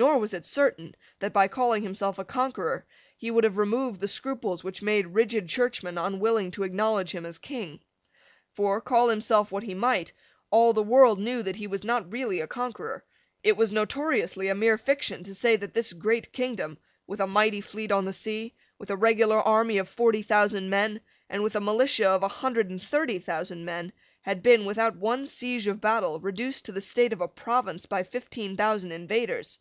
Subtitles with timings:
[0.00, 2.86] Nor was it certain that, by calling himself a conqueror,
[3.16, 7.36] he would have removed the scruples which made rigid Churchmen unwilling to acknowledge him as
[7.38, 7.80] King.
[8.52, 10.12] For, call himself what he might,
[10.52, 13.02] all the world knew that he was not really a conqueror.
[13.42, 16.78] It was notoriously a mere fiction to say that this great kingdom,
[17.08, 21.00] with a mighty fleet on the sea, with a regular army of forty thousand men,
[21.28, 25.26] and with a militia of a hundred and thirty thousand men, had been, without one
[25.26, 29.58] siege or battle, reduced to the state of a province by fifteen thousand invaders.